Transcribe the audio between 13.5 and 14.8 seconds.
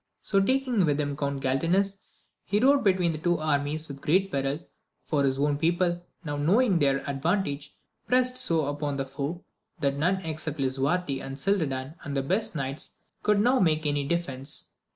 make any defence.